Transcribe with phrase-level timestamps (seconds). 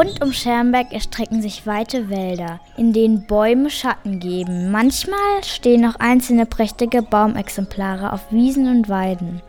[0.00, 4.70] Rund um Schermbeck erstrecken sich weite Wälder, in denen Bäume Schatten geben.
[4.70, 9.42] Manchmal stehen noch einzelne prächtige Baumexemplare auf Wiesen und Weiden.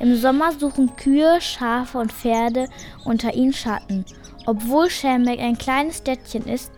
[0.00, 2.70] Im Sommer suchen Kühe, Schafe und Pferde
[3.04, 4.06] unter ihnen Schatten.
[4.46, 6.72] Obwohl Schermbeck ein kleines Städtchen ist,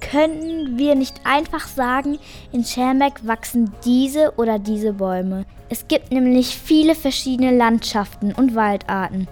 [0.00, 2.18] können wir nicht einfach sagen,
[2.52, 5.44] in Schermbeck wachsen diese oder diese Bäume.
[5.68, 9.28] Es gibt nämlich viele verschiedene Landschaften und Waldarten.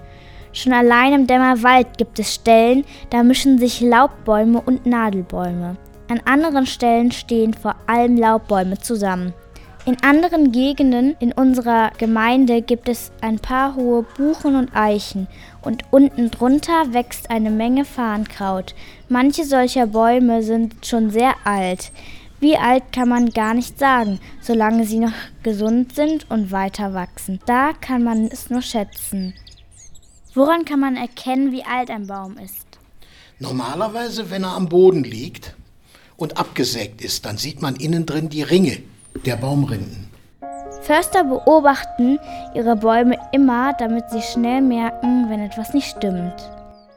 [0.52, 5.76] Schon allein im Dämmerwald gibt es Stellen, da mischen sich Laubbäume und Nadelbäume.
[6.08, 9.32] An anderen Stellen stehen vor allem Laubbäume zusammen.
[9.86, 15.28] In anderen Gegenden in unserer Gemeinde gibt es ein paar hohe Buchen und Eichen
[15.60, 18.74] und unten drunter wächst eine Menge Farnkraut.
[19.10, 21.92] Manche solcher Bäume sind schon sehr alt.
[22.40, 27.40] Wie alt kann man gar nicht sagen, solange sie noch gesund sind und weiter wachsen.
[27.44, 29.34] Da kann man es nur schätzen.
[30.32, 32.64] Woran kann man erkennen, wie alt ein Baum ist?
[33.38, 35.54] Normalerweise, wenn er am Boden liegt
[36.16, 38.78] und abgesägt ist, dann sieht man innen drin die Ringe
[39.24, 40.10] der Baumrinden.
[40.82, 42.18] Förster beobachten
[42.54, 46.34] ihre Bäume immer, damit sie schnell merken, wenn etwas nicht stimmt.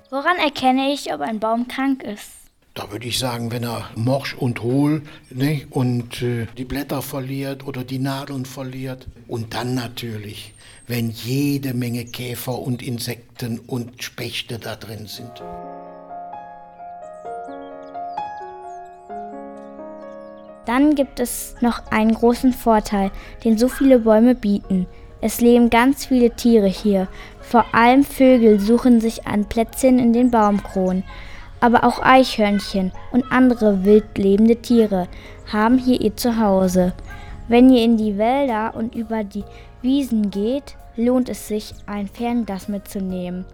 [0.10, 2.32] Woran erkenne ich, ob ein Baum krank ist?
[2.74, 5.02] Da würde ich sagen, wenn er morsch und hohl
[5.32, 9.08] ne, und äh, die Blätter verliert oder die Nadeln verliert.
[9.28, 10.54] Und dann natürlich,
[10.86, 15.42] wenn jede Menge Käfer und Insekten und Spechte da drin sind.
[20.68, 23.10] Dann gibt es noch einen großen Vorteil,
[23.46, 24.86] den so viele Bäume bieten.
[25.22, 27.08] Es leben ganz viele Tiere hier.
[27.40, 31.06] Vor allem Vögel suchen sich ein Plätzchen in den Baumkronen.
[31.62, 35.08] Aber auch Eichhörnchen und andere wild lebende Tiere
[35.52, 36.92] haben hier ihr Zuhause.
[37.48, 39.46] Wenn ihr in die Wälder und über die
[39.82, 43.46] Wiesen geht, lohnt es sich, ein Fernglas mitzunehmen.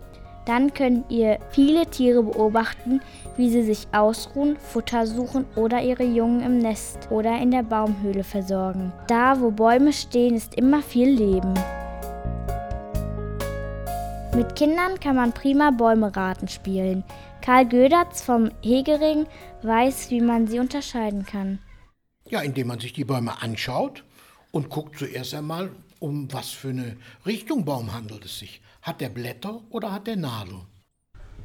[0.46, 3.02] Dann könnt ihr viele Tiere beobachten,
[3.38, 8.24] wie sie sich ausruhen, Futter suchen oder ihre Jungen im Nest oder in der Baumhöhle
[8.24, 8.92] versorgen.
[9.08, 11.54] Da, wo Bäume stehen, ist immer viel Leben.
[14.36, 17.04] Mit Kindern kann man prima Bäumeraten spielen.
[17.42, 19.28] Karl Gödertz vom Hegering
[19.62, 21.60] weiß, wie man sie unterscheiden kann.
[22.30, 24.04] Ja, indem man sich die Bäume anschaut
[24.52, 25.70] und guckt zuerst einmal,
[26.04, 28.62] um was für eine Richtung Baum handelt es sich.
[28.82, 30.56] Hat der Blätter oder hat der Nadel?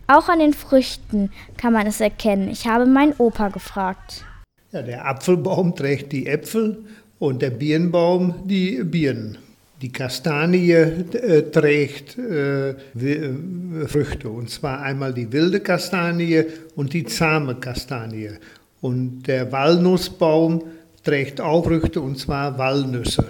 [0.08, 2.48] Auch an den Früchten kann man es erkennen.
[2.48, 4.24] Ich habe meinen Opa gefragt.
[4.72, 6.84] Ja, der Apfelbaum trägt die Äpfel
[7.20, 9.38] und der Birnbaum die Birnen.
[9.80, 17.04] Die Kastanie äh, trägt äh, äh, Früchte, und zwar einmal die wilde Kastanie und die
[17.04, 18.32] zahme Kastanie.
[18.80, 20.64] Und der Walnussbaum
[21.04, 23.24] trägt auch Früchte, und zwar Walnüsse.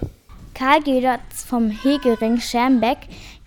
[0.58, 2.98] Karl Gedertz vom Hegering Schermbeck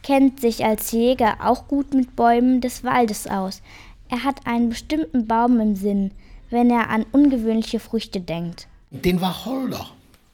[0.02, 3.62] kennt sich als Jäger auch gut mit Bäumen des Waldes aus.
[4.08, 6.12] Er hat einen bestimmten Baum im Sinn,
[6.52, 8.70] wenn er an ungewöhnliche Früchte denkt.
[8.92, 9.90] Den Wacholder.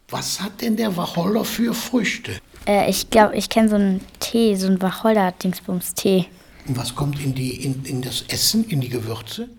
[0.10, 2.34] Was hat denn der Wacholder für Früchte?
[2.68, 6.28] Äh, ich glaube, ich kenne so einen Tee, so einen Wacholder-Dingsbums-Tee.
[6.68, 9.50] Und was kommt in, die, in, in das Essen, in die Gewürze?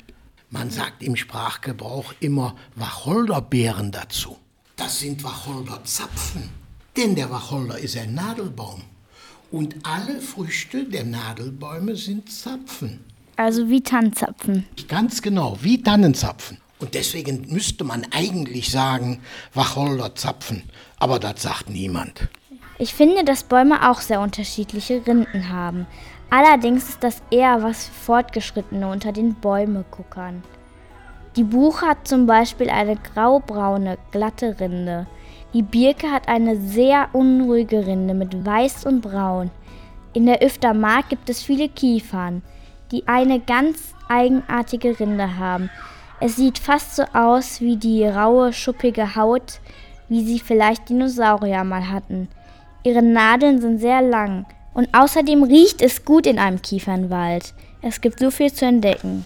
[0.51, 4.37] Man sagt im Sprachgebrauch immer Wacholderbeeren dazu.
[4.77, 6.58] Das sind Wacholderzapfen.
[6.99, 8.83] Denn der Wacholder ist ein Nadelbaum.
[9.53, 13.05] Und alle Früchte der Nadelbäume sind Zapfen.
[13.37, 14.67] Also wie Tannenzapfen.
[14.89, 16.59] Ganz genau, wie Tannenzapfen.
[16.81, 19.21] Und deswegen müsste man eigentlich sagen
[19.55, 20.65] Wacholderzapfen.
[20.99, 22.27] Aber das sagt niemand.
[22.81, 25.87] Ich finde, dass Bäume auch sehr unterschiedliche Rinden haben.
[26.31, 30.43] Allerdings ist das eher was für Fortgeschrittene unter den Bäumeguckern.
[31.37, 35.07] Die Buche hat zum Beispiel eine graubraune, glatte Rinde.
[35.55, 39.51] Die Birke hat eine sehr unruhige Rinde mit Weiß und Braun.
[40.13, 42.43] In der Öftermark gibt es viele Kiefern,
[42.93, 45.71] die eine ganz eigenartige Rinde haben.
[46.21, 49.61] Es sieht fast so aus wie die raue, schuppige Haut,
[50.09, 52.29] wie sie vielleicht Dinosaurier mal hatten.
[52.83, 57.55] Ihre Nadeln sind sehr lang und außerdem riecht es gut in einem Kiefernwald.
[57.81, 59.25] Es gibt so viel zu entdecken.